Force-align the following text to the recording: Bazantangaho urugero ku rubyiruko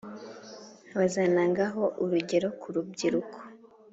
Bazantangaho 0.97 1.83
urugero 2.03 2.47
ku 2.59 2.67
rubyiruko 2.75 3.37